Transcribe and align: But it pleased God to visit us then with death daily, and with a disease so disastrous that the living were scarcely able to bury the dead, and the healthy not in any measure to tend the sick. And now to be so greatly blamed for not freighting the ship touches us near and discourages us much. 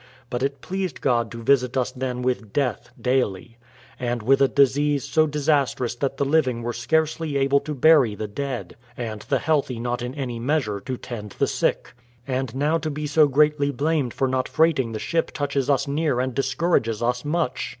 But 0.31 0.41
it 0.41 0.61
pleased 0.61 0.99
God 0.99 1.29
to 1.31 1.43
visit 1.43 1.77
us 1.77 1.91
then 1.91 2.23
with 2.23 2.51
death 2.53 2.89
daily, 2.99 3.59
and 3.99 4.23
with 4.23 4.41
a 4.41 4.47
disease 4.47 5.03
so 5.07 5.27
disastrous 5.27 5.93
that 5.93 6.17
the 6.17 6.25
living 6.25 6.63
were 6.63 6.73
scarcely 6.73 7.37
able 7.37 7.59
to 7.59 7.75
bury 7.75 8.15
the 8.15 8.27
dead, 8.27 8.75
and 8.97 9.21
the 9.21 9.37
healthy 9.37 9.79
not 9.79 10.01
in 10.01 10.15
any 10.15 10.39
measure 10.39 10.79
to 10.79 10.97
tend 10.97 11.33
the 11.37 11.45
sick. 11.45 11.93
And 12.25 12.55
now 12.55 12.79
to 12.79 12.89
be 12.89 13.05
so 13.05 13.27
greatly 13.27 13.69
blamed 13.69 14.11
for 14.15 14.27
not 14.27 14.49
freighting 14.49 14.91
the 14.93 14.97
ship 14.97 15.29
touches 15.33 15.69
us 15.69 15.87
near 15.87 16.19
and 16.19 16.33
discourages 16.33 17.03
us 17.03 17.23
much. 17.23 17.69